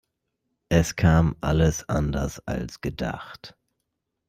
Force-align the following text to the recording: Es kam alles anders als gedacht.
Es 0.69 0.95
kam 0.95 1.35
alles 1.41 1.87
anders 1.87 2.39
als 2.47 2.81
gedacht. 2.81 3.55